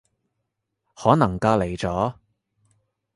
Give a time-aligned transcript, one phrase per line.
[0.95, 2.15] 可能隔離咗